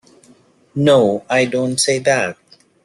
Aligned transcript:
No, 0.73 1.23
I 1.29 1.45
don't 1.45 1.77
say 1.79 1.99
that. 1.99 2.35